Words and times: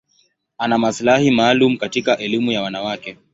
Ana 0.57 0.77
maslahi 0.77 1.31
maalum 1.31 1.77
katika 1.77 2.17
elimu 2.17 2.51
ya 2.51 2.61
wanawake. 2.61 3.17